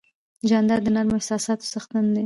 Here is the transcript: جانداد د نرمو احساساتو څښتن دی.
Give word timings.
جانداد 0.49 0.81
د 0.83 0.87
نرمو 0.95 1.17
احساساتو 1.19 1.69
څښتن 1.71 2.05
دی. 2.15 2.19